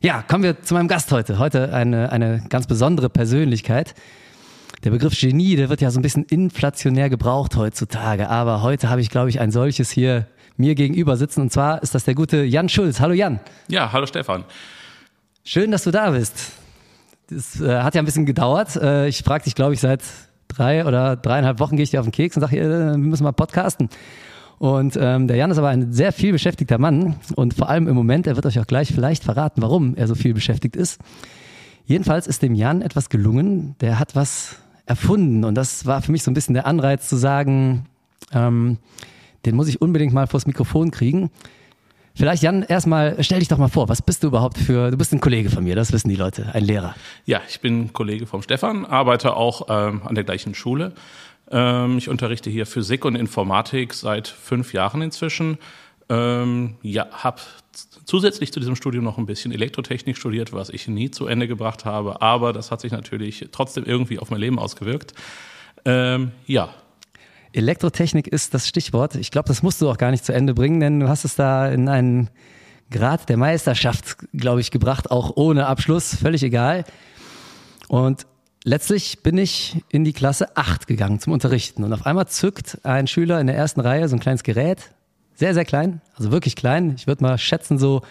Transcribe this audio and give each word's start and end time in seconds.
Ja, 0.00 0.22
kommen 0.22 0.44
wir 0.44 0.62
zu 0.62 0.74
meinem 0.74 0.86
Gast 0.86 1.10
heute. 1.10 1.40
Heute 1.40 1.74
eine, 1.74 2.12
eine 2.12 2.44
ganz 2.48 2.68
besondere 2.68 3.10
Persönlichkeit. 3.10 3.96
Der 4.84 4.90
Begriff 4.90 5.18
Genie, 5.18 5.56
der 5.56 5.68
wird 5.68 5.80
ja 5.80 5.90
so 5.90 5.98
ein 5.98 6.02
bisschen 6.02 6.22
inflationär 6.24 7.10
gebraucht 7.10 7.56
heutzutage. 7.56 8.30
Aber 8.30 8.62
heute 8.62 8.88
habe 8.88 9.00
ich, 9.00 9.10
glaube 9.10 9.30
ich, 9.30 9.40
ein 9.40 9.50
solches 9.50 9.90
hier 9.90 10.28
mir 10.60 10.74
gegenüber 10.74 11.16
sitzen. 11.16 11.40
Und 11.40 11.52
zwar 11.52 11.82
ist 11.82 11.94
das 11.94 12.04
der 12.04 12.14
gute 12.14 12.44
Jan 12.44 12.68
Schulz. 12.68 13.00
Hallo 13.00 13.14
Jan. 13.14 13.40
Ja, 13.68 13.92
hallo 13.92 14.06
Stefan. 14.06 14.44
Schön, 15.42 15.70
dass 15.70 15.84
du 15.84 15.90
da 15.90 16.10
bist. 16.10 16.52
Das 17.28 17.60
äh, 17.60 17.82
hat 17.82 17.94
ja 17.94 18.02
ein 18.02 18.04
bisschen 18.04 18.26
gedauert. 18.26 18.76
Äh, 18.76 19.08
ich 19.08 19.22
frage 19.22 19.44
dich, 19.44 19.54
glaube 19.54 19.74
ich, 19.74 19.80
seit 19.80 20.02
drei 20.48 20.84
oder 20.84 21.16
dreieinhalb 21.16 21.60
Wochen 21.60 21.76
gehe 21.76 21.84
ich 21.84 21.90
dir 21.90 22.00
auf 22.00 22.06
den 22.06 22.12
Keks 22.12 22.36
und 22.36 22.42
sage, 22.42 22.58
äh, 22.58 22.68
wir 22.68 22.96
müssen 22.98 23.24
mal 23.24 23.32
podcasten. 23.32 23.88
Und 24.58 24.98
ähm, 25.00 25.26
der 25.26 25.38
Jan 25.38 25.50
ist 25.50 25.56
aber 25.56 25.68
ein 25.68 25.92
sehr 25.92 26.12
viel 26.12 26.32
beschäftigter 26.32 26.76
Mann 26.76 27.16
und 27.34 27.54
vor 27.54 27.70
allem 27.70 27.88
im 27.88 27.94
Moment, 27.94 28.26
er 28.26 28.36
wird 28.36 28.44
euch 28.44 28.60
auch 28.60 28.66
gleich 28.66 28.92
vielleicht 28.92 29.24
verraten, 29.24 29.62
warum 29.62 29.94
er 29.96 30.06
so 30.06 30.14
viel 30.14 30.34
beschäftigt 30.34 30.76
ist. 30.76 31.00
Jedenfalls 31.86 32.26
ist 32.26 32.42
dem 32.42 32.54
Jan 32.54 32.82
etwas 32.82 33.08
gelungen, 33.08 33.74
der 33.80 33.98
hat 33.98 34.14
was 34.14 34.56
erfunden 34.84 35.44
und 35.44 35.54
das 35.54 35.86
war 35.86 36.02
für 36.02 36.12
mich 36.12 36.22
so 36.22 36.30
ein 36.30 36.34
bisschen 36.34 36.52
der 36.52 36.66
Anreiz 36.66 37.08
zu 37.08 37.16
sagen, 37.16 37.86
ähm, 38.34 38.76
den 39.46 39.56
muss 39.56 39.68
ich 39.68 39.80
unbedingt 39.80 40.12
mal 40.12 40.26
vors 40.26 40.46
Mikrofon 40.46 40.90
kriegen. 40.90 41.30
Vielleicht, 42.14 42.42
Jan, 42.42 42.62
erstmal 42.62 43.22
stell 43.22 43.38
dich 43.38 43.48
doch 43.48 43.58
mal 43.58 43.68
vor, 43.68 43.88
was 43.88 44.02
bist 44.02 44.22
du 44.22 44.28
überhaupt 44.28 44.58
für, 44.58 44.90
du 44.90 44.96
bist 44.96 45.12
ein 45.12 45.20
Kollege 45.20 45.48
von 45.48 45.64
mir, 45.64 45.76
das 45.76 45.92
wissen 45.92 46.08
die 46.08 46.16
Leute, 46.16 46.50
ein 46.52 46.64
Lehrer. 46.64 46.94
Ja, 47.24 47.40
ich 47.48 47.60
bin 47.60 47.92
Kollege 47.92 48.26
vom 48.26 48.42
Stefan, 48.42 48.84
arbeite 48.84 49.36
auch 49.36 49.66
ähm, 49.68 50.02
an 50.04 50.14
der 50.14 50.24
gleichen 50.24 50.54
Schule. 50.54 50.92
Ähm, 51.50 51.98
ich 51.98 52.08
unterrichte 52.08 52.50
hier 52.50 52.66
Physik 52.66 53.04
und 53.04 53.14
Informatik 53.14 53.94
seit 53.94 54.28
fünf 54.28 54.72
Jahren 54.72 55.02
inzwischen. 55.02 55.58
Ähm, 56.08 56.74
ja, 56.82 57.06
habe 57.10 57.40
zusätzlich 58.04 58.52
zu 58.52 58.58
diesem 58.58 58.74
Studium 58.74 59.04
noch 59.04 59.16
ein 59.16 59.26
bisschen 59.26 59.52
Elektrotechnik 59.52 60.16
studiert, 60.16 60.52
was 60.52 60.68
ich 60.68 60.88
nie 60.88 61.10
zu 61.10 61.26
Ende 61.26 61.46
gebracht 61.46 61.84
habe, 61.84 62.20
aber 62.20 62.52
das 62.52 62.72
hat 62.72 62.80
sich 62.80 62.90
natürlich 62.90 63.48
trotzdem 63.52 63.84
irgendwie 63.84 64.18
auf 64.18 64.30
mein 64.30 64.40
Leben 64.40 64.58
ausgewirkt. 64.58 65.14
Ähm, 65.84 66.32
ja, 66.46 66.74
Elektrotechnik 67.52 68.28
ist 68.28 68.54
das 68.54 68.68
Stichwort. 68.68 69.16
Ich 69.16 69.30
glaube, 69.30 69.48
das 69.48 69.62
musst 69.62 69.80
du 69.80 69.90
auch 69.90 69.98
gar 69.98 70.10
nicht 70.10 70.24
zu 70.24 70.32
Ende 70.32 70.54
bringen, 70.54 70.80
denn 70.80 71.00
du 71.00 71.08
hast 71.08 71.24
es 71.24 71.34
da 71.34 71.68
in 71.68 71.88
einen 71.88 72.30
Grad 72.90 73.28
der 73.28 73.36
Meisterschaft, 73.36 74.16
glaube 74.32 74.60
ich, 74.60 74.70
gebracht, 74.70 75.10
auch 75.10 75.36
ohne 75.36 75.66
Abschluss, 75.66 76.16
völlig 76.16 76.42
egal. 76.42 76.84
Und 77.88 78.26
letztlich 78.64 79.22
bin 79.22 79.38
ich 79.38 79.82
in 79.88 80.04
die 80.04 80.12
Klasse 80.12 80.56
8 80.56 80.86
gegangen 80.86 81.20
zum 81.20 81.32
Unterrichten 81.32 81.84
und 81.84 81.92
auf 81.92 82.06
einmal 82.06 82.28
zückt 82.28 82.78
ein 82.84 83.06
Schüler 83.06 83.40
in 83.40 83.46
der 83.46 83.56
ersten 83.56 83.80
Reihe 83.80 84.08
so 84.08 84.16
ein 84.16 84.20
kleines 84.20 84.42
Gerät, 84.42 84.90
sehr, 85.34 85.54
sehr 85.54 85.64
klein, 85.64 86.00
also 86.16 86.32
wirklich 86.32 86.56
klein. 86.56 86.94
Ich 86.96 87.06
würde 87.06 87.22
mal 87.22 87.38
schätzen, 87.38 87.78
so 87.78 88.02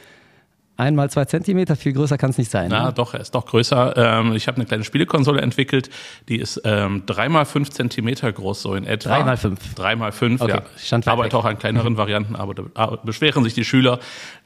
einmal 0.79 1.09
zwei 1.09 1.25
Zentimeter, 1.25 1.75
viel 1.75 1.93
größer 1.93 2.17
kann 2.17 2.31
es 2.31 2.37
nicht 2.37 2.49
sein. 2.49 2.69
Na, 2.69 2.85
ne? 2.85 2.93
doch, 2.93 3.13
er 3.13 3.19
ist 3.19 3.35
doch 3.35 3.45
größer. 3.45 3.95
Ähm, 3.97 4.33
ich 4.33 4.47
habe 4.47 4.57
eine 4.57 4.65
kleine 4.65 4.83
Spielekonsole 4.83 5.41
entwickelt, 5.41 5.89
die 6.27 6.37
ist 6.37 6.61
ähm, 6.63 7.03
dreimal 7.05 7.45
fünf 7.45 7.69
Zentimeter 7.69 8.31
groß, 8.31 8.61
so 8.61 8.75
in 8.75 8.85
etwa. 8.85 9.09
Drei 9.09 9.23
mal 9.23 9.37
fünf. 9.37 9.75
Drei 9.75 9.95
mal 9.95 10.11
fünf, 10.11 10.41
Okay, 10.41 10.51
ja. 10.51 10.61
ich 10.75 11.07
arbeite 11.07 11.37
auch 11.37 11.45
an 11.45 11.59
kleineren 11.59 11.97
Varianten, 11.97 12.35
aber 12.35 12.53
da 12.53 12.63
aber 12.73 12.97
beschweren 12.97 13.43
sich 13.43 13.53
die 13.53 13.65
Schüler, 13.65 13.99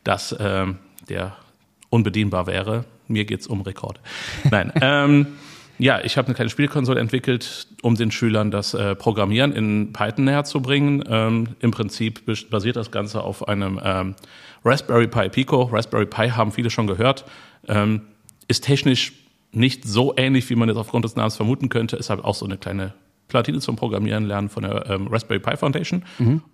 dass 0.04 0.36
ähm, 0.40 0.78
der 1.10 1.36
unbedienbar 1.90 2.48
wäre. 2.48 2.86
Mir 3.08 3.26
geht's 3.26 3.48
um 3.48 3.62
Rekorde. 3.62 4.00
Nein. 4.50 4.72
ähm, 4.82 5.28
ja, 5.84 6.00
ich 6.02 6.18
habe 6.18 6.28
eine 6.28 6.36
kleine 6.36 6.50
Spielkonsole 6.50 7.00
entwickelt, 7.02 7.68
um 7.82 7.96
den 7.96 8.10
Schülern 8.10 8.52
das 8.52 8.74
äh, 8.74 8.96
Programmieren 8.96 9.52
in 9.52 9.92
Python 9.92 10.24
näher 10.24 10.46
zu 10.46 10.62
bringen. 10.62 11.04
Ähm, 11.10 11.50
Im 11.60 11.72
Prinzip 11.72 12.26
bas- 12.26 12.46
basiert 12.46 12.78
das 12.78 12.90
Ganze 12.90 13.22
auf 13.22 13.48
einem 13.50 13.80
ähm, 13.84 14.16
Raspberry 14.64 15.08
Pi 15.08 15.28
Pico. 15.28 15.64
Raspberry 15.64 16.06
Pi 16.06 16.30
haben 16.30 16.54
viele 16.54 16.70
schon 16.70 16.88
gehört. 16.88 17.26
Ähm, 17.68 18.02
ist 18.48 18.64
technisch 18.64 19.12
nicht 19.52 19.84
so 19.86 20.14
ähnlich, 20.16 20.50
wie 20.50 20.56
man 20.56 20.70
jetzt 20.70 20.78
aufgrund 20.78 21.04
des 21.04 21.18
Namens 21.18 21.36
vermuten 21.36 21.68
könnte. 21.68 21.98
Ist 21.98 22.10
halt 22.10 22.24
auch 22.24 22.36
so 22.36 22.46
eine 22.46 22.58
kleine 22.58 22.94
Platine 23.28 23.60
zum 23.60 23.76
Programmieren 23.76 24.24
lernen 24.26 24.48
von 24.48 24.64
der 24.64 24.90
ähm, 24.90 25.08
Raspberry 25.08 25.40
Pi 25.42 25.58
Foundation. 25.58 26.04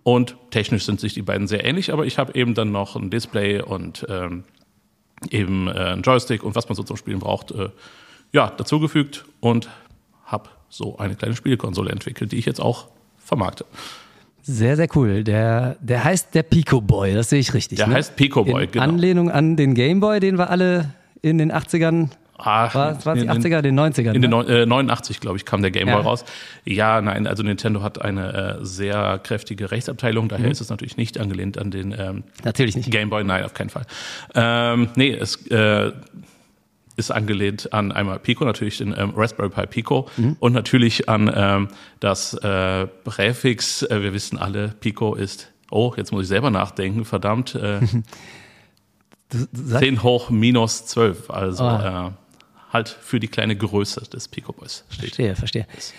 Und 0.01 0.37
technisch 0.49 0.85
sind 0.85 0.99
sich 0.99 1.13
die 1.13 1.21
beiden 1.21 1.45
sehr 1.47 1.63
ähnlich, 1.65 1.93
aber 1.93 2.05
ich 2.07 2.17
habe 2.17 2.33
eben 2.33 2.55
dann 2.55 2.71
noch 2.71 2.95
ein 2.95 3.11
Display 3.11 3.61
und 3.61 4.07
ähm, 4.09 4.43
eben 5.29 5.67
äh, 5.67 5.93
ein 5.93 6.01
Joystick 6.01 6.43
und 6.43 6.55
was 6.55 6.67
man 6.67 6.75
so 6.75 6.81
zum 6.81 6.97
Spielen 6.97 7.19
braucht, 7.19 7.51
äh, 7.51 7.69
ja, 8.31 8.49
dazugefügt 8.55 9.25
und 9.39 9.69
habe 10.25 10.49
so 10.69 10.97
eine 10.97 11.15
kleine 11.15 11.35
Spielkonsole 11.35 11.91
entwickelt, 11.91 12.31
die 12.31 12.37
ich 12.37 12.45
jetzt 12.45 12.61
auch 12.61 12.87
vermarkte. 13.17 13.65
Sehr, 14.41 14.75
sehr 14.75 14.87
cool. 14.95 15.23
Der, 15.23 15.75
der 15.79 16.03
heißt 16.03 16.33
der 16.33 16.43
Pico 16.43 16.81
Boy, 16.81 17.13
das 17.13 17.29
sehe 17.29 17.39
ich 17.39 17.53
richtig. 17.53 17.77
Der 17.77 17.87
ne? 17.87 17.95
heißt 17.95 18.15
Pico 18.15 18.43
Boy, 18.43 18.65
in 18.65 18.71
genau. 18.71 18.83
Anlehnung 18.85 19.29
an 19.31 19.55
den 19.55 19.73
Game 19.75 19.99
Boy, 19.99 20.19
den 20.19 20.37
wir 20.37 20.49
alle 20.49 20.93
in 21.21 21.37
den 21.37 21.51
80ern, 21.51 22.09
Ach, 22.37 22.73
war, 22.73 23.05
war 23.05 23.15
die 23.15 23.21
in- 23.21 23.29
in- 23.29 23.43
80er, 23.43 23.61
den 23.61 23.77
90ern. 23.77 24.13
In 24.13 24.21
den 24.21 24.31
ne? 24.31 24.37
neun- 24.37 24.47
äh, 24.47 24.65
89, 24.65 25.19
glaube 25.19 25.37
ich, 25.37 25.45
kam 25.45 25.61
der 25.61 25.71
Game 25.71 25.87
Boy 25.87 25.95
Ja. 25.95 26.01
raus. 26.01 26.23
Ja, 26.63 27.01
nein, 27.01 27.27
also 27.27 27.43
Nintendo 27.43 27.81
hat 27.83 28.01
eine 28.01 28.57
äh, 28.61 28.65
sehr 28.65 29.19
kräftige 29.21 29.71
Rechtsabteilung, 29.71 30.29
daher 30.29 30.49
ist 30.49 30.61
es 30.61 30.69
natürlich 30.69 30.95
nicht 30.97 31.19
angelehnt 31.19 31.57
an 31.57 31.69
den 31.69 31.91
ähm, 31.97 32.23
Natürlich 32.43 32.77
nicht. 32.77 32.89
Game 32.91 33.09
Boy, 33.09 33.23
nein, 33.25 33.43
auf 33.43 33.53
keinen 33.53 33.69
Fall. 33.69 33.85
Ähm, 34.35 34.87
nee, 34.95 35.11
es 35.11 35.45
äh, 35.47 35.91
ist 36.99 37.09
angelehnt 37.11 37.73
an 37.73 37.91
einmal 37.91 38.19
Pico, 38.19 38.45
natürlich 38.45 38.77
den 38.77 38.93
ähm, 38.97 39.13
Raspberry 39.15 39.49
Pi 39.49 39.65
Pico 39.65 40.07
und 40.39 40.53
natürlich 40.53 41.09
an 41.09 41.31
ähm, 41.33 41.67
das 41.99 42.33
äh, 42.35 42.85
Präfix, 42.85 43.81
äh, 43.83 44.01
wir 44.03 44.13
wissen 44.13 44.37
alle, 44.37 44.67
Pico 44.79 45.15
ist, 45.15 45.51
oh, 45.71 45.93
jetzt 45.97 46.11
muss 46.11 46.23
ich 46.23 46.27
selber 46.27 46.51
nachdenken, 46.51 47.05
verdammt, 47.05 47.55
äh, 47.55 47.79
Du, 49.31 49.37
du 49.51 49.61
sag, 49.63 49.81
10 49.83 50.01
hoch 50.01 50.31
minus 50.31 50.87
12, 50.87 51.29
also 51.29 51.63
Ah. 51.63 52.07
äh, 52.07 52.73
halt 52.73 52.89
für 52.89 53.19
die 53.19 53.27
kleine 53.27 53.55
Größe 53.55 54.01
des 54.09 54.27
Pico 54.27 54.53
Boys 54.53 54.83
steht. 54.89 55.15
verstehe, 55.15 55.35
verstehe. 55.35 55.67
Das 55.75 55.93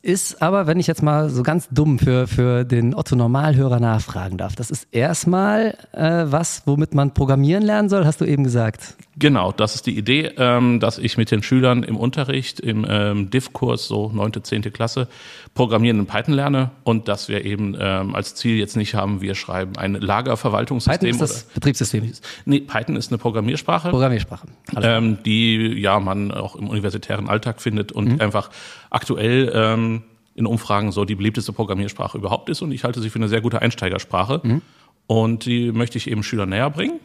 ist 0.00 0.42
aber, 0.42 0.68
wenn 0.68 0.78
ich 0.78 0.86
jetzt 0.86 1.02
mal 1.02 1.28
so 1.28 1.42
ganz 1.42 1.68
dumm 1.70 1.98
für, 1.98 2.28
für 2.28 2.64
den 2.64 2.94
Otto-Normalhörer 2.94 3.80
nachfragen 3.80 4.38
darf, 4.38 4.54
das 4.54 4.70
ist 4.70 4.86
erstmal 4.92 5.76
äh, 5.92 6.24
was, 6.26 6.62
womit 6.66 6.94
man 6.94 7.12
programmieren 7.12 7.64
lernen 7.64 7.88
soll, 7.88 8.04
hast 8.06 8.20
du 8.20 8.24
eben 8.24 8.44
gesagt. 8.44 8.94
Genau, 9.18 9.50
das 9.50 9.74
ist 9.74 9.86
die 9.86 9.96
Idee, 9.98 10.30
ähm, 10.36 10.78
dass 10.78 10.98
ich 10.98 11.16
mit 11.16 11.30
den 11.30 11.42
Schülern 11.42 11.82
im 11.82 11.96
Unterricht, 11.96 12.60
im 12.60 12.86
ähm, 12.88 13.30
Div-Kurs, 13.30 13.88
so 13.88 14.10
neunte, 14.10 14.42
zehnte 14.42 14.70
Klasse, 14.70 15.08
Programmieren 15.54 15.98
in 15.98 16.06
Python 16.06 16.34
lerne 16.34 16.70
und 16.84 17.08
dass 17.08 17.28
wir 17.28 17.44
eben 17.46 17.74
ähm, 17.80 18.14
als 18.14 18.34
Ziel 18.34 18.58
jetzt 18.58 18.76
nicht 18.76 18.94
haben, 18.94 19.22
wir 19.22 19.34
schreiben 19.34 19.76
ein 19.78 19.94
Python 19.94 20.06
Lagerverwaltungssystem. 20.06 21.10
ist 21.10 21.20
das 21.22 21.44
Betriebssystem, 21.44 22.04
oder, 22.04 22.20
nee, 22.44 22.60
Python 22.60 22.94
ist 22.94 23.10
eine 23.10 23.18
Programmiersprache. 23.18 23.88
Programmiersprache. 23.88 24.46
Ähm, 24.80 25.18
die 25.24 25.80
ja 25.80 25.98
man 25.98 26.30
auch 26.30 26.54
im 26.54 26.68
universitären 26.68 27.28
Alltag 27.28 27.62
findet 27.62 27.90
und 27.90 28.06
Mhm. 28.06 28.20
einfach 28.20 28.50
aktuell 28.90 29.48
ähm, 29.56 30.02
in 30.36 30.46
Umfragen 30.46 30.92
so 30.92 31.04
die 31.04 31.14
beliebteste 31.16 31.52
Programmiersprache 31.52 32.18
überhaupt 32.18 32.48
ist 32.50 32.62
und 32.62 32.70
ich 32.70 32.84
halte 32.84 33.00
sie 33.00 33.10
für 33.10 33.18
eine 33.18 33.28
sehr 33.28 33.40
gute 33.40 33.62
Einsteigersprache 33.62 34.40
Mhm. 34.44 34.62
und 35.08 35.46
die 35.46 35.72
möchte 35.72 35.98
ich 35.98 36.08
eben 36.10 36.22
Schülern 36.22 36.50
näher 36.50 36.70
bringen. 36.70 37.00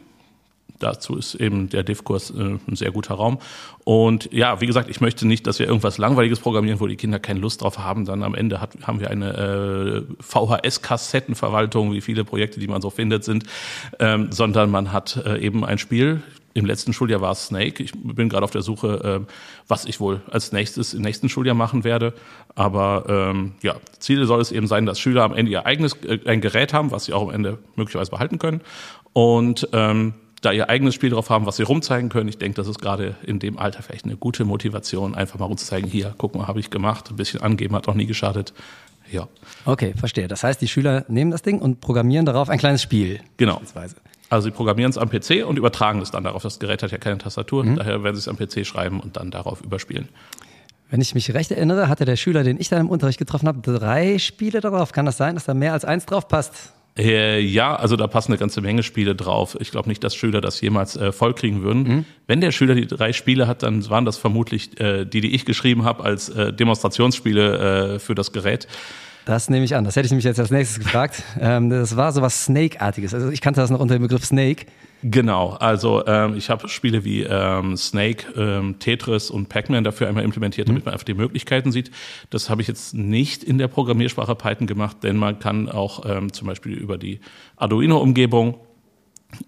Dazu 0.78 1.16
ist 1.16 1.36
eben 1.36 1.68
der 1.68 1.84
Div-Kurs 1.84 2.30
äh, 2.30 2.58
ein 2.66 2.74
sehr 2.74 2.90
guter 2.90 3.14
Raum. 3.14 3.38
Und 3.84 4.28
ja, 4.32 4.60
wie 4.60 4.66
gesagt, 4.66 4.90
ich 4.90 5.00
möchte 5.00 5.28
nicht, 5.28 5.46
dass 5.46 5.60
wir 5.60 5.66
irgendwas 5.66 5.96
Langweiliges 5.96 6.40
programmieren, 6.40 6.80
wo 6.80 6.88
die 6.88 6.96
Kinder 6.96 7.20
keine 7.20 7.38
Lust 7.38 7.62
drauf 7.62 7.78
haben. 7.78 8.04
Dann 8.04 8.24
am 8.24 8.34
Ende 8.34 8.60
hat, 8.60 8.72
haben 8.82 8.98
wir 8.98 9.08
eine 9.08 10.06
äh, 10.08 10.14
VHS-Kassettenverwaltung, 10.20 11.92
wie 11.92 12.00
viele 12.00 12.24
Projekte, 12.24 12.58
die 12.58 12.66
man 12.66 12.82
so 12.82 12.90
findet, 12.90 13.22
sind, 13.22 13.44
ähm, 14.00 14.32
sondern 14.32 14.70
man 14.70 14.92
hat 14.92 15.22
äh, 15.24 15.38
eben 15.38 15.64
ein 15.64 15.78
Spiel, 15.78 16.22
im 16.54 16.66
letzten 16.66 16.92
Schuljahr 16.92 17.20
war 17.20 17.32
es 17.32 17.46
Snake. 17.46 17.82
Ich 17.82 17.92
bin 17.94 18.28
gerade 18.28 18.44
auf 18.44 18.50
der 18.50 18.62
Suche, 18.62 19.22
äh, 19.26 19.32
was 19.68 19.84
ich 19.84 20.00
wohl 20.00 20.20
als 20.30 20.52
nächstes 20.52 20.94
im 20.94 21.02
nächsten 21.02 21.28
Schuljahr 21.28 21.54
machen 21.54 21.84
werde. 21.84 22.14
Aber 22.54 23.04
ähm, 23.08 23.52
ja, 23.62 23.76
Ziel 23.98 24.24
soll 24.26 24.40
es 24.40 24.52
eben 24.52 24.66
sein, 24.66 24.86
dass 24.86 25.00
Schüler 25.00 25.24
am 25.24 25.34
Ende 25.34 25.50
ihr 25.50 25.66
eigenes 25.66 25.94
äh, 26.04 26.18
ein 26.26 26.40
Gerät 26.40 26.72
haben, 26.72 26.90
was 26.90 27.06
sie 27.06 27.12
auch 27.12 27.22
am 27.22 27.30
Ende 27.30 27.58
möglicherweise 27.76 28.10
behalten 28.10 28.38
können. 28.38 28.60
Und 29.12 29.68
ähm, 29.72 30.14
da 30.42 30.52
ihr 30.52 30.68
eigenes 30.68 30.94
Spiel 30.94 31.10
drauf 31.10 31.30
haben, 31.30 31.46
was 31.46 31.56
sie 31.56 31.62
rumzeigen 31.62 32.10
können. 32.10 32.28
Ich 32.28 32.36
denke, 32.36 32.56
das 32.56 32.66
ist 32.66 32.80
gerade 32.80 33.14
in 33.22 33.38
dem 33.38 33.58
Alter 33.58 33.82
vielleicht 33.82 34.04
eine 34.04 34.16
gute 34.16 34.44
Motivation, 34.44 35.14
einfach 35.14 35.38
mal 35.38 35.46
rumzuzeigen, 35.46 35.88
hier, 35.88 36.14
guck 36.18 36.34
mal, 36.34 36.48
habe 36.48 36.60
ich 36.60 36.68
gemacht, 36.68 37.10
ein 37.10 37.16
bisschen 37.16 37.40
angeben, 37.40 37.74
hat 37.76 37.88
auch 37.88 37.94
nie 37.94 38.06
geschadet. 38.06 38.52
Ja. 39.10 39.28
Okay, 39.64 39.94
verstehe. 39.96 40.26
Das 40.26 40.42
heißt, 40.42 40.60
die 40.60 40.68
Schüler 40.68 41.04
nehmen 41.08 41.30
das 41.30 41.42
Ding 41.42 41.60
und 41.60 41.80
programmieren 41.80 42.26
darauf 42.26 42.48
ein 42.48 42.58
kleines 42.58 42.82
Spiel. 42.82 43.20
Genau. 43.36 43.60
Also 44.32 44.46
sie 44.46 44.50
programmieren 44.50 44.90
es 44.90 44.96
am 44.96 45.10
PC 45.10 45.46
und 45.46 45.58
übertragen 45.58 46.00
es 46.00 46.10
dann 46.10 46.24
darauf. 46.24 46.42
Das 46.42 46.58
Gerät 46.58 46.82
hat 46.82 46.90
ja 46.90 46.96
keine 46.96 47.18
Tastatur, 47.18 47.64
mhm. 47.64 47.76
daher 47.76 48.02
werden 48.02 48.16
sie 48.16 48.20
es 48.20 48.28
am 48.28 48.36
PC 48.36 48.66
schreiben 48.66 48.98
und 48.98 49.18
dann 49.18 49.30
darauf 49.30 49.60
überspielen. 49.60 50.08
Wenn 50.88 51.02
ich 51.02 51.14
mich 51.14 51.32
recht 51.34 51.50
erinnere, 51.50 51.88
hatte 51.88 52.06
der 52.06 52.16
Schüler, 52.16 52.42
den 52.42 52.58
ich 52.58 52.70
da 52.70 52.78
im 52.78 52.88
Unterricht 52.88 53.18
getroffen 53.18 53.46
habe, 53.46 53.60
drei 53.60 54.18
Spiele 54.18 54.60
darauf. 54.60 54.92
Kann 54.92 55.04
das 55.04 55.18
sein, 55.18 55.34
dass 55.34 55.44
da 55.44 55.52
mehr 55.52 55.74
als 55.74 55.84
eins 55.84 56.06
drauf 56.06 56.28
passt? 56.28 56.72
Äh, 56.96 57.40
ja, 57.40 57.76
also 57.76 57.96
da 57.96 58.06
passen 58.06 58.32
eine 58.32 58.38
ganze 58.38 58.62
Menge 58.62 58.82
Spiele 58.82 59.14
drauf. 59.14 59.56
Ich 59.60 59.70
glaube 59.70 59.90
nicht, 59.90 60.02
dass 60.02 60.14
Schüler 60.14 60.40
das 60.40 60.60
jemals 60.62 60.96
äh, 60.96 61.12
vollkriegen 61.12 61.62
würden. 61.62 61.82
Mhm. 61.82 62.04
Wenn 62.26 62.40
der 62.40 62.52
Schüler 62.52 62.74
die 62.74 62.86
drei 62.86 63.12
Spiele 63.12 63.46
hat, 63.46 63.62
dann 63.62 63.88
waren 63.90 64.06
das 64.06 64.16
vermutlich 64.16 64.80
äh, 64.80 65.04
die, 65.04 65.20
die 65.20 65.34
ich 65.34 65.44
geschrieben 65.44 65.84
habe 65.84 66.04
als 66.04 66.30
äh, 66.30 66.54
Demonstrationsspiele 66.54 67.96
äh, 67.96 67.98
für 67.98 68.14
das 68.14 68.32
Gerät. 68.32 68.66
Das 69.24 69.48
nehme 69.48 69.64
ich 69.64 69.76
an. 69.76 69.84
Das 69.84 69.94
hätte 69.94 70.06
ich 70.06 70.10
nämlich 70.10 70.24
jetzt 70.24 70.40
als 70.40 70.50
nächstes 70.50 70.80
gefragt. 70.80 71.22
Ähm, 71.40 71.70
das 71.70 71.96
war 71.96 72.12
so 72.12 72.22
was 72.22 72.44
Snake-artiges. 72.44 73.14
Also 73.14 73.30
ich 73.30 73.40
kannte 73.40 73.60
das 73.60 73.70
noch 73.70 73.80
unter 73.80 73.94
dem 73.94 74.02
Begriff 74.02 74.24
Snake. 74.24 74.66
Genau, 75.04 75.50
also 75.54 76.06
ähm, 76.06 76.36
ich 76.36 76.48
habe 76.48 76.68
Spiele 76.68 77.04
wie 77.04 77.22
ähm, 77.22 77.76
Snake, 77.76 78.26
ähm, 78.36 78.78
Tetris 78.78 79.30
und 79.30 79.48
Pac-Man 79.48 79.82
dafür 79.82 80.08
einmal 80.08 80.22
implementiert, 80.22 80.68
damit 80.68 80.82
mhm. 80.82 80.86
man 80.86 80.94
einfach 80.94 81.04
die 81.04 81.14
Möglichkeiten 81.14 81.72
sieht. 81.72 81.90
Das 82.30 82.48
habe 82.48 82.62
ich 82.62 82.68
jetzt 82.68 82.94
nicht 82.94 83.42
in 83.42 83.58
der 83.58 83.66
Programmiersprache 83.66 84.36
Python 84.36 84.68
gemacht, 84.68 84.98
denn 85.02 85.16
man 85.16 85.40
kann 85.40 85.68
auch 85.68 86.04
ähm, 86.06 86.32
zum 86.32 86.46
Beispiel 86.46 86.74
über 86.74 86.98
die 86.98 87.18
Arduino-Umgebung 87.56 88.54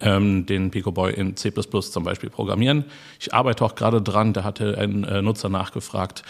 ähm, 0.00 0.44
den 0.46 0.72
Picoboy 0.72 1.12
in 1.12 1.36
C++ 1.36 1.52
zum 1.52 2.04
Beispiel 2.04 2.30
programmieren. 2.30 2.84
Ich 3.20 3.32
arbeite 3.32 3.64
auch 3.64 3.76
gerade 3.76 4.02
dran, 4.02 4.32
da 4.32 4.42
hatte 4.42 4.76
ein 4.78 5.04
äh, 5.04 5.22
Nutzer 5.22 5.48
nachgefragt, 5.48 6.24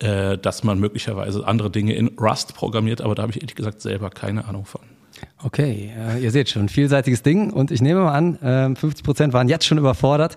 äh, 0.00 0.38
dass 0.38 0.64
man 0.64 0.78
möglicherweise 0.80 1.46
andere 1.46 1.70
Dinge 1.70 1.94
in 1.94 2.08
Rust 2.18 2.54
programmiert, 2.54 3.00
aber 3.00 3.14
da 3.14 3.22
habe 3.22 3.32
ich 3.32 3.40
ehrlich 3.40 3.54
gesagt 3.54 3.80
selber 3.80 4.10
keine 4.10 4.46
Ahnung 4.46 4.64
von. 4.64 4.80
Okay, 5.42 5.92
äh, 5.96 6.22
ihr 6.22 6.30
seht 6.30 6.48
schon, 6.48 6.68
vielseitiges 6.68 7.22
Ding 7.22 7.52
und 7.52 7.70
ich 7.70 7.82
nehme 7.82 8.00
mal 8.00 8.14
an, 8.14 8.36
äh, 8.42 8.74
50 8.74 9.04
Prozent 9.04 9.32
waren 9.32 9.48
jetzt 9.48 9.66
schon 9.66 9.78
überfordert 9.78 10.36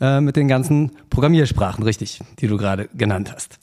äh, 0.00 0.20
mit 0.20 0.36
den 0.36 0.48
ganzen 0.48 0.92
Programmiersprachen, 1.10 1.84
richtig, 1.84 2.20
die 2.38 2.46
du 2.46 2.56
gerade 2.56 2.88
genannt 2.94 3.32
hast. 3.32 3.58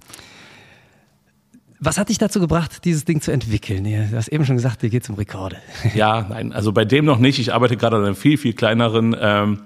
Was 1.80 1.98
hat 1.98 2.10
dich 2.10 2.18
dazu 2.18 2.40
gebracht, 2.40 2.86
dieses 2.86 3.04
Ding 3.04 3.20
zu 3.20 3.32
entwickeln? 3.32 3.84
Du 3.84 4.16
hast 4.16 4.30
eben 4.30 4.46
schon 4.46 4.56
gesagt, 4.56 4.84
dir 4.84 4.90
geht 4.90 5.04
es 5.04 5.10
um 5.10 5.16
Rekorde. 5.16 5.58
Ja, 5.96 6.26
nein, 6.30 6.54
also 6.54 6.72
bei 6.72 6.86
dem 6.86 7.04
noch 7.04 7.18
nicht. 7.18 7.40
Ich 7.40 7.54
arbeite 7.54 7.76
gerade 7.76 7.98
an 7.98 8.06
einem 8.06 8.16
viel, 8.16 8.38
viel 8.38 8.54
kleineren 8.54 9.14
ähm, 9.20 9.64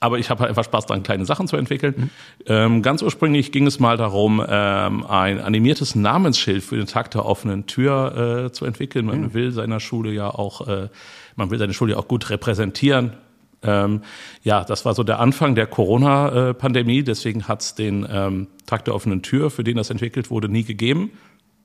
aber 0.00 0.18
ich 0.18 0.30
habe 0.30 0.40
halt 0.40 0.50
einfach 0.50 0.64
Spaß 0.64 0.86
daran, 0.86 1.02
kleine 1.02 1.24
Sachen 1.24 1.48
zu 1.48 1.56
entwickeln. 1.56 1.94
Mhm. 1.96 2.10
Ähm, 2.46 2.82
ganz 2.82 3.02
ursprünglich 3.02 3.52
ging 3.52 3.66
es 3.66 3.80
mal 3.80 3.96
darum, 3.96 4.44
ähm, 4.48 5.04
ein 5.06 5.40
animiertes 5.40 5.94
Namensschild 5.94 6.62
für 6.62 6.76
den 6.76 6.86
Tag 6.86 7.10
der 7.10 7.24
offenen 7.24 7.66
Tür 7.66 8.46
äh, 8.46 8.52
zu 8.52 8.64
entwickeln. 8.64 9.06
Man 9.06 9.20
mhm. 9.20 9.34
will 9.34 9.52
seiner 9.52 9.80
Schule 9.80 10.12
ja 10.12 10.30
auch, 10.30 10.66
äh, 10.68 10.88
man 11.36 11.50
will 11.50 11.58
seine 11.58 11.74
Schule 11.74 11.92
ja 11.92 11.98
auch 11.98 12.08
gut 12.08 12.30
repräsentieren. 12.30 13.14
Ähm, 13.62 14.02
ja, 14.44 14.62
das 14.62 14.84
war 14.84 14.94
so 14.94 15.02
der 15.02 15.18
Anfang 15.18 15.56
der 15.56 15.66
Corona-Pandemie. 15.66 17.02
Deswegen 17.02 17.48
hat 17.48 17.62
es 17.62 17.74
den 17.74 18.06
ähm, 18.10 18.46
Tag 18.66 18.84
der 18.84 18.94
offenen 18.94 19.22
Tür, 19.22 19.50
für 19.50 19.64
den 19.64 19.76
das 19.76 19.90
entwickelt 19.90 20.30
wurde, 20.30 20.48
nie 20.48 20.62
gegeben. 20.64 21.10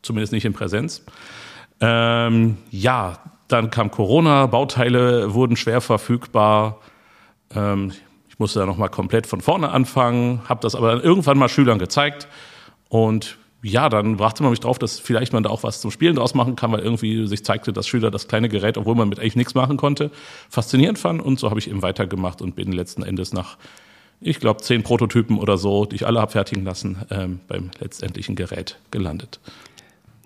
Zumindest 0.01 0.33
nicht 0.33 0.45
in 0.45 0.53
Präsenz. 0.53 1.03
Ähm, 1.79 2.57
ja, 2.71 3.19
dann 3.47 3.69
kam 3.69 3.91
Corona, 3.91 4.47
Bauteile 4.47 5.33
wurden 5.33 5.55
schwer 5.55 5.81
verfügbar. 5.81 6.79
Ähm, 7.53 7.91
musste 8.43 8.59
da 8.59 8.65
nochmal 8.65 8.89
komplett 8.89 9.25
von 9.25 9.39
vorne 9.39 9.69
anfangen, 9.69 10.41
habe 10.49 10.59
das 10.61 10.75
aber 10.75 10.91
dann 10.91 11.01
irgendwann 11.01 11.37
mal 11.37 11.47
Schülern 11.47 11.79
gezeigt 11.79 12.27
und 12.89 13.37
ja, 13.61 13.87
dann 13.87 14.17
brachte 14.17 14.43
man 14.43 14.49
mich 14.51 14.59
drauf, 14.59 14.77
dass 14.77 14.99
vielleicht 14.99 15.31
man 15.31 15.43
da 15.43 15.49
auch 15.49 15.63
was 15.63 15.79
zum 15.79 15.89
Spielen 15.89 16.17
draus 16.17 16.33
machen 16.33 16.57
kann, 16.57 16.73
weil 16.73 16.81
irgendwie 16.81 17.25
sich 17.27 17.45
zeigte, 17.45 17.71
dass 17.71 17.87
Schüler 17.87 18.11
das 18.11 18.27
kleine 18.27 18.49
Gerät, 18.49 18.77
obwohl 18.77 18.95
man 18.95 19.07
mit 19.07 19.19
eigentlich 19.19 19.37
nichts 19.37 19.55
machen 19.55 19.77
konnte, 19.77 20.11
faszinierend 20.49 20.99
fanden 20.99 21.21
und 21.21 21.39
so 21.39 21.49
habe 21.49 21.59
ich 21.59 21.69
eben 21.69 21.81
weitergemacht 21.81 22.41
und 22.41 22.55
bin 22.55 22.73
letzten 22.73 23.03
Endes 23.03 23.31
nach, 23.31 23.57
ich 24.19 24.41
glaube, 24.41 24.61
zehn 24.61 24.83
Prototypen 24.83 25.39
oder 25.39 25.57
so, 25.57 25.85
die 25.85 25.95
ich 25.95 26.05
alle 26.05 26.19
habe 26.19 26.33
fertigen 26.33 26.65
lassen, 26.65 26.97
ähm, 27.09 27.39
beim 27.47 27.71
letztendlichen 27.79 28.35
Gerät 28.35 28.77
gelandet. 28.91 29.39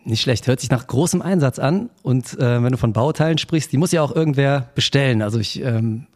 Nicht 0.03 0.21
schlecht, 0.21 0.47
hört 0.47 0.59
sich 0.59 0.71
nach 0.71 0.87
großem 0.87 1.21
Einsatz 1.21 1.59
an. 1.59 1.89
Und 2.01 2.33
äh, 2.39 2.63
wenn 2.63 2.71
du 2.71 2.77
von 2.77 2.93
Bauteilen 2.93 3.37
sprichst, 3.37 3.71
die 3.73 3.77
muss 3.77 3.91
ja 3.91 4.01
auch 4.01 4.15
irgendwer 4.15 4.69
bestellen. 4.73 5.21
Also 5.21 5.37
ich 5.37 5.61
ähm, 5.61 6.07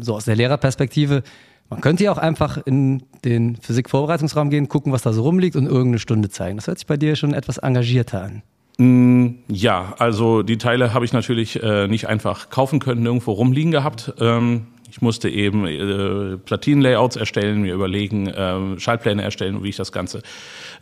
so 0.00 0.14
aus 0.14 0.24
der 0.24 0.36
Lehrerperspektive, 0.36 1.22
man 1.70 1.80
könnte 1.80 2.04
ja 2.04 2.12
auch 2.12 2.18
einfach 2.18 2.58
in 2.66 3.02
den 3.24 3.56
Physikvorbereitungsraum 3.56 4.50
gehen, 4.50 4.68
gucken, 4.68 4.92
was 4.92 5.02
da 5.02 5.12
so 5.12 5.22
rumliegt 5.22 5.56
und 5.56 5.64
irgendeine 5.64 5.98
Stunde 5.98 6.28
zeigen. 6.28 6.56
Das 6.56 6.66
hört 6.66 6.78
sich 6.78 6.86
bei 6.86 6.98
dir 6.98 7.16
schon 7.16 7.32
etwas 7.32 7.56
engagierter 7.58 8.22
an. 8.22 8.42
Mm, 8.76 9.38
ja, 9.48 9.94
also 9.98 10.42
die 10.42 10.58
Teile 10.58 10.92
habe 10.92 11.06
ich 11.06 11.14
natürlich 11.14 11.62
äh, 11.62 11.88
nicht 11.88 12.08
einfach 12.08 12.50
kaufen 12.50 12.78
können, 12.78 13.06
irgendwo 13.06 13.32
rumliegen 13.32 13.70
gehabt. 13.70 14.12
Ähm, 14.18 14.66
ich 14.90 15.00
musste 15.00 15.30
eben 15.30 15.66
äh, 15.66 16.36
Platinenlayouts 16.36 17.16
erstellen, 17.16 17.62
mir 17.62 17.72
überlegen, 17.72 18.26
äh, 18.26 18.78
Schaltpläne 18.78 19.22
erstellen, 19.22 19.62
wie 19.62 19.70
ich 19.70 19.76
das 19.76 19.92
Ganze 19.92 20.22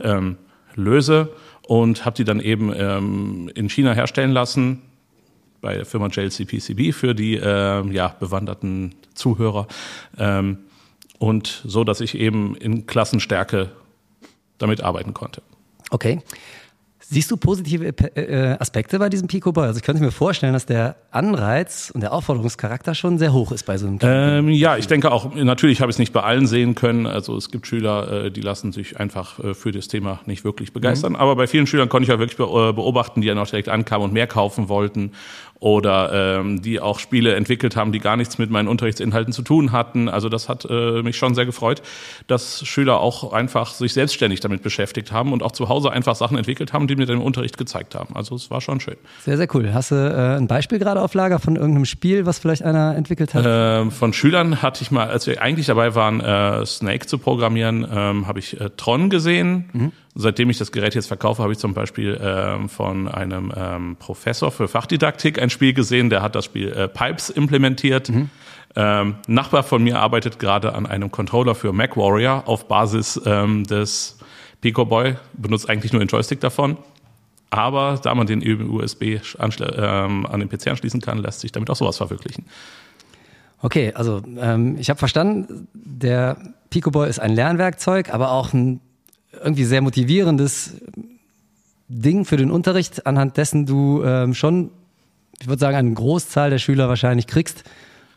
ähm, 0.00 0.38
löse 0.74 1.28
und 1.68 2.04
habe 2.04 2.16
die 2.16 2.24
dann 2.24 2.40
eben 2.40 2.72
ähm, 2.74 3.48
in 3.54 3.68
China 3.68 3.92
herstellen 3.92 4.32
lassen 4.32 4.82
bei 5.60 5.74
der 5.74 5.86
Firma 5.86 6.08
JLC-PCB 6.08 6.92
für 6.92 7.14
die 7.14 7.36
äh, 7.36 7.86
ja, 7.92 8.08
bewanderten 8.18 8.94
Zuhörer. 9.14 9.66
Ähm, 10.18 10.58
und 11.18 11.62
so, 11.66 11.84
dass 11.84 12.00
ich 12.00 12.16
eben 12.16 12.56
in 12.56 12.86
Klassenstärke 12.86 13.70
damit 14.58 14.82
arbeiten 14.82 15.12
konnte. 15.12 15.42
Okay. 15.90 16.20
Siehst 17.02 17.30
du 17.30 17.36
positive 17.36 17.88
äh, 18.14 18.56
Aspekte 18.58 18.98
bei 18.98 19.08
diesem 19.08 19.26
Pico 19.26 19.52
Boy? 19.52 19.66
Also 19.66 19.78
ich 19.78 19.84
könnte 19.84 20.02
mir 20.02 20.10
vorstellen, 20.10 20.52
dass 20.52 20.66
der 20.66 20.96
Anreiz 21.10 21.90
und 21.94 22.02
der 22.02 22.12
Aufforderungscharakter 22.12 22.94
schon 22.94 23.18
sehr 23.18 23.32
hoch 23.32 23.52
ist 23.52 23.64
bei 23.64 23.78
so 23.78 23.86
einem 23.86 23.98
ähm, 24.02 24.48
Ja, 24.50 24.76
ich 24.76 24.86
denke 24.86 25.10
auch, 25.10 25.34
natürlich 25.34 25.80
habe 25.80 25.90
ich 25.90 25.94
es 25.94 25.98
nicht 25.98 26.12
bei 26.12 26.22
allen 26.22 26.46
sehen 26.46 26.74
können. 26.74 27.06
Also 27.06 27.36
es 27.36 27.50
gibt 27.50 27.66
Schüler, 27.66 28.26
äh, 28.26 28.30
die 28.30 28.42
lassen 28.42 28.72
sich 28.72 29.00
einfach 29.00 29.38
äh, 29.38 29.54
für 29.54 29.72
das 29.72 29.88
Thema 29.88 30.20
nicht 30.26 30.44
wirklich 30.44 30.72
begeistern. 30.72 31.12
Mhm. 31.12 31.18
Aber 31.18 31.36
bei 31.36 31.46
vielen 31.46 31.66
Schülern 31.66 31.88
konnte 31.88 32.04
ich 32.04 32.10
ja 32.10 32.18
wirklich 32.18 32.36
beobachten, 32.36 33.22
die 33.22 33.28
ja 33.28 33.34
noch 33.34 33.48
direkt 33.48 33.70
ankamen 33.70 34.04
und 34.04 34.12
mehr 34.12 34.26
kaufen 34.26 34.68
wollten 34.68 35.12
oder 35.60 36.38
ähm, 36.40 36.62
die 36.62 36.80
auch 36.80 36.98
Spiele 36.98 37.34
entwickelt 37.34 37.76
haben, 37.76 37.92
die 37.92 38.00
gar 38.00 38.16
nichts 38.16 38.38
mit 38.38 38.50
meinen 38.50 38.66
Unterrichtsinhalten 38.66 39.32
zu 39.32 39.42
tun 39.42 39.72
hatten. 39.72 40.08
Also 40.08 40.30
das 40.30 40.48
hat 40.48 40.66
äh, 40.68 41.02
mich 41.02 41.16
schon 41.16 41.34
sehr 41.34 41.44
gefreut, 41.44 41.82
dass 42.26 42.66
Schüler 42.66 43.00
auch 43.00 43.32
einfach 43.34 43.74
sich 43.74 43.92
selbstständig 43.92 44.40
damit 44.40 44.62
beschäftigt 44.62 45.12
haben 45.12 45.34
und 45.34 45.42
auch 45.42 45.52
zu 45.52 45.68
Hause 45.68 45.92
einfach 45.92 46.16
Sachen 46.16 46.38
entwickelt 46.38 46.72
haben, 46.72 46.86
die 46.90 46.96
mir 46.96 47.08
im 47.08 47.22
Unterricht 47.22 47.56
gezeigt 47.56 47.94
haben. 47.94 48.14
Also 48.14 48.34
es 48.34 48.50
war 48.50 48.60
schon 48.60 48.80
schön. 48.80 48.96
Sehr, 49.22 49.36
sehr 49.36 49.48
cool. 49.54 49.72
Hast 49.72 49.90
du 49.90 49.94
äh, 49.94 50.36
ein 50.36 50.46
Beispiel 50.46 50.78
gerade 50.78 51.00
auf 51.00 51.14
Lager 51.14 51.38
von 51.38 51.56
irgendeinem 51.56 51.84
Spiel, 51.84 52.26
was 52.26 52.38
vielleicht 52.38 52.62
einer 52.62 52.96
entwickelt 52.96 53.34
hat? 53.34 53.46
Äh, 53.46 53.90
von 53.90 54.12
Schülern 54.12 54.62
hatte 54.62 54.82
ich 54.82 54.90
mal, 54.90 55.08
als 55.08 55.26
wir 55.26 55.40
eigentlich 55.40 55.66
dabei 55.66 55.94
waren, 55.94 56.20
äh, 56.20 56.66
Snake 56.66 57.06
zu 57.06 57.18
programmieren, 57.18 57.86
ähm, 57.90 58.26
habe 58.26 58.38
ich 58.38 58.60
äh, 58.60 58.70
Tron 58.76 59.10
gesehen. 59.10 59.70
Mhm. 59.72 59.92
Seitdem 60.14 60.50
ich 60.50 60.58
das 60.58 60.72
Gerät 60.72 60.94
jetzt 60.94 61.06
verkaufe, 61.06 61.42
habe 61.42 61.52
ich 61.52 61.58
zum 61.58 61.72
Beispiel 61.72 62.20
ähm, 62.20 62.68
von 62.68 63.06
einem 63.08 63.52
ähm, 63.56 63.96
Professor 63.98 64.50
für 64.50 64.66
Fachdidaktik 64.66 65.40
ein 65.40 65.50
Spiel 65.50 65.72
gesehen, 65.72 66.10
der 66.10 66.20
hat 66.20 66.34
das 66.34 66.46
Spiel 66.46 66.72
äh, 66.72 66.88
Pipes 66.88 67.30
implementiert. 67.30 68.08
Mhm. 68.08 68.28
Ähm, 68.76 69.16
Nachbar 69.26 69.62
von 69.62 69.82
mir 69.82 69.98
arbeitet 69.98 70.38
gerade 70.38 70.74
an 70.74 70.86
einem 70.86 71.10
Controller 71.10 71.54
für 71.54 71.72
MacWarrior 71.72 72.44
auf 72.46 72.68
Basis 72.68 73.20
ähm, 73.24 73.64
des 73.64 74.19
Pico 74.60 74.84
Boy, 74.84 75.16
benutzt 75.32 75.68
eigentlich 75.68 75.92
nur 75.92 76.00
den 76.00 76.08
Joystick 76.08 76.40
davon. 76.40 76.76
Aber 77.50 77.98
da 78.02 78.14
man 78.14 78.26
den 78.26 78.42
USB 78.70 79.02
ähm, 79.02 80.26
an 80.26 80.40
den 80.40 80.48
PC 80.48 80.68
anschließen 80.68 81.00
kann, 81.00 81.18
lässt 81.18 81.40
sich 81.40 81.50
damit 81.50 81.68
auch 81.68 81.76
sowas 81.76 81.96
verwirklichen. 81.96 82.44
Okay, 83.60 83.92
also 83.94 84.22
ähm, 84.38 84.76
ich 84.78 84.88
habe 84.88 84.98
verstanden, 84.98 85.66
der 85.74 86.36
Pico 86.70 86.90
Boy 86.90 87.08
ist 87.08 87.18
ein 87.18 87.34
Lernwerkzeug, 87.34 88.14
aber 88.14 88.30
auch 88.30 88.52
ein 88.52 88.80
irgendwie 89.42 89.64
sehr 89.64 89.82
motivierendes 89.82 90.76
Ding 91.88 92.24
für 92.24 92.36
den 92.36 92.50
Unterricht, 92.50 93.06
anhand 93.06 93.36
dessen 93.36 93.66
du 93.66 94.02
ähm, 94.04 94.32
schon, 94.32 94.70
ich 95.40 95.48
würde 95.48 95.58
sagen, 95.58 95.76
eine 95.76 95.92
Großzahl 95.92 96.50
der 96.50 96.58
Schüler 96.58 96.88
wahrscheinlich 96.88 97.26
kriegst 97.26 97.64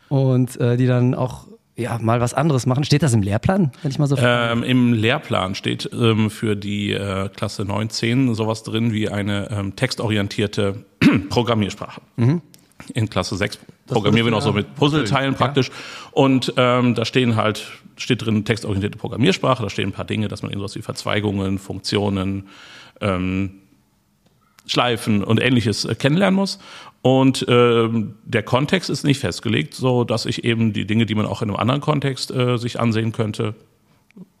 und 0.08 0.58
äh, 0.60 0.76
die 0.76 0.86
dann 0.86 1.14
auch 1.14 1.48
ja, 1.76 1.98
mal 1.98 2.20
was 2.20 2.34
anderes 2.34 2.66
machen. 2.66 2.84
Steht 2.84 3.02
das 3.02 3.12
im 3.14 3.22
Lehrplan, 3.22 3.72
wenn 3.82 3.90
ich 3.90 3.98
mal 3.98 4.06
so 4.06 4.16
ähm, 4.16 4.62
Im 4.62 4.92
Lehrplan 4.92 5.54
steht 5.54 5.90
ähm, 5.92 6.30
für 6.30 6.54
die 6.54 6.92
äh, 6.92 7.28
Klasse 7.30 7.64
9, 7.64 7.90
10 7.90 8.34
sowas 8.34 8.62
drin 8.62 8.92
wie 8.92 9.08
eine 9.08 9.50
ähm, 9.50 9.76
textorientierte 9.76 10.84
Programmiersprache. 11.28 12.00
Mhm. 12.16 12.42
In 12.92 13.08
Klasse 13.08 13.36
6 13.36 13.58
programmieren 13.86 14.26
wir 14.26 14.30
noch 14.32 14.42
so 14.42 14.52
mit 14.52 14.74
Puzzleteilen 14.74 15.34
praktisch. 15.34 15.70
Und 16.12 16.52
ähm, 16.56 16.94
da 16.94 17.04
stehen 17.04 17.36
halt, 17.36 17.66
steht 17.96 18.24
drin 18.24 18.44
textorientierte 18.44 18.98
Programmiersprache, 18.98 19.62
da 19.62 19.70
stehen 19.70 19.88
ein 19.88 19.92
paar 19.92 20.04
Dinge, 20.04 20.28
dass 20.28 20.42
man 20.42 20.50
irgendwas 20.50 20.74
wie 20.74 20.82
Verzweigungen, 20.82 21.58
Funktionen, 21.58 22.48
ähm, 23.00 23.62
Schleifen 24.66 25.22
und 25.22 25.40
ähnliches 25.40 25.84
äh, 25.84 25.94
kennenlernen 25.94 26.36
muss. 26.36 26.58
Und 27.02 27.44
ähm, 27.48 28.14
der 28.24 28.42
Kontext 28.42 28.88
ist 28.88 29.04
nicht 29.04 29.20
festgelegt, 29.20 29.74
so 29.74 30.04
dass 30.04 30.24
ich 30.24 30.44
eben 30.44 30.72
die 30.72 30.86
Dinge, 30.86 31.04
die 31.04 31.14
man 31.14 31.26
auch 31.26 31.42
in 31.42 31.50
einem 31.50 31.58
anderen 31.58 31.80
Kontext 31.82 32.30
äh, 32.30 32.56
sich 32.56 32.80
ansehen 32.80 33.12
könnte, 33.12 33.54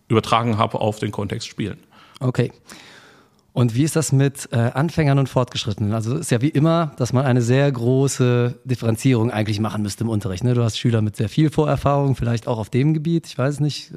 übertragen 0.08 0.56
habe 0.56 0.80
auf 0.80 0.98
den 0.98 1.12
Kontext 1.12 1.46
Spielen. 1.48 1.78
Okay. 2.20 2.52
Und 3.52 3.76
wie 3.76 3.84
ist 3.84 3.94
das 3.94 4.10
mit 4.10 4.48
äh, 4.50 4.56
Anfängern 4.56 5.18
und 5.18 5.28
Fortgeschrittenen? 5.28 5.92
Also 5.92 6.16
ist 6.16 6.30
ja 6.30 6.40
wie 6.40 6.48
immer, 6.48 6.92
dass 6.96 7.12
man 7.12 7.24
eine 7.24 7.40
sehr 7.40 7.70
große 7.70 8.58
Differenzierung 8.64 9.30
eigentlich 9.30 9.60
machen 9.60 9.82
müsste 9.82 10.02
im 10.02 10.10
Unterricht. 10.10 10.42
Ne? 10.42 10.54
Du 10.54 10.64
hast 10.64 10.76
Schüler 10.76 11.02
mit 11.02 11.14
sehr 11.16 11.28
viel 11.28 11.50
Vorerfahrung, 11.50 12.16
vielleicht 12.16 12.48
auch 12.48 12.58
auf 12.58 12.70
dem 12.70 12.94
Gebiet, 12.94 13.26
ich 13.26 13.38
weiß 13.38 13.60
nicht. 13.60 13.92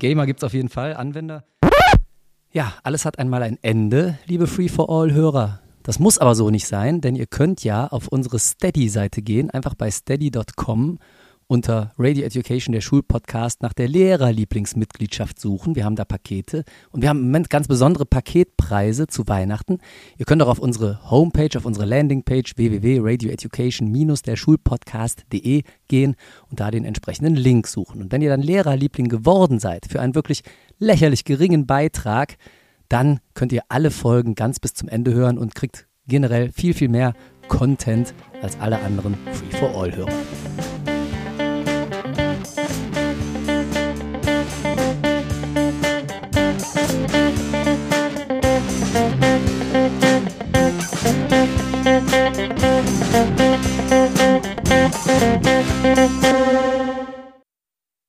Gamer 0.00 0.26
gibt 0.26 0.40
es 0.40 0.44
auf 0.44 0.54
jeden 0.54 0.70
Fall, 0.70 0.96
Anwender. 0.96 1.44
Ja, 2.50 2.72
alles 2.82 3.04
hat 3.04 3.18
einmal 3.18 3.42
ein 3.42 3.58
Ende, 3.62 4.18
liebe 4.26 4.46
Free-for-All-Hörer. 4.46 5.60
Das 5.86 6.00
muss 6.00 6.18
aber 6.18 6.34
so 6.34 6.50
nicht 6.50 6.66
sein, 6.66 7.00
denn 7.00 7.14
ihr 7.14 7.26
könnt 7.28 7.62
ja 7.62 7.86
auf 7.86 8.08
unsere 8.08 8.40
Steady-Seite 8.40 9.22
gehen, 9.22 9.50
einfach 9.52 9.76
bei 9.76 9.88
steady.com 9.88 10.98
unter 11.46 11.92
Radio 11.96 12.24
Education, 12.24 12.72
der 12.72 12.80
Schulpodcast, 12.80 13.62
nach 13.62 13.72
der 13.72 13.86
Lehrerlieblingsmitgliedschaft 13.86 15.38
suchen. 15.38 15.76
Wir 15.76 15.84
haben 15.84 15.94
da 15.94 16.04
Pakete 16.04 16.64
und 16.90 17.02
wir 17.02 17.08
haben 17.08 17.20
im 17.20 17.26
Moment 17.26 17.50
ganz 17.50 17.68
besondere 17.68 18.04
Paketpreise 18.04 19.06
zu 19.06 19.28
Weihnachten. 19.28 19.78
Ihr 20.18 20.26
könnt 20.26 20.42
auch 20.42 20.48
auf 20.48 20.58
unsere 20.58 21.08
Homepage, 21.08 21.56
auf 21.56 21.64
unsere 21.64 21.86
Landingpage 21.86 22.56
www.radioeducation-der 22.56 24.34
Schulpodcast.de 24.34 25.62
gehen 25.86 26.16
und 26.50 26.58
da 26.58 26.72
den 26.72 26.84
entsprechenden 26.84 27.36
Link 27.36 27.68
suchen. 27.68 28.02
Und 28.02 28.10
wenn 28.10 28.22
ihr 28.22 28.30
dann 28.30 28.42
Lehrerliebling 28.42 29.08
geworden 29.08 29.60
seid 29.60 29.86
für 29.88 30.00
einen 30.00 30.16
wirklich 30.16 30.42
lächerlich 30.80 31.24
geringen 31.24 31.64
Beitrag, 31.64 32.38
dann 32.88 33.20
könnt 33.34 33.52
ihr 33.52 33.62
alle 33.68 33.90
Folgen 33.90 34.34
ganz 34.34 34.60
bis 34.60 34.74
zum 34.74 34.88
Ende 34.88 35.12
hören 35.14 35.38
und 35.38 35.54
kriegt 35.54 35.86
generell 36.06 36.52
viel, 36.52 36.74
viel 36.74 36.88
mehr 36.88 37.14
Content 37.48 38.14
als 38.42 38.58
alle 38.60 38.80
anderen 38.80 39.16
Free-for-All-Hörer. 39.32 40.12
Thank 55.06 55.55